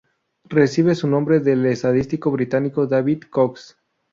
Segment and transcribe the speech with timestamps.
[0.49, 3.77] Recibe su nombre del estadístico británico David Cox.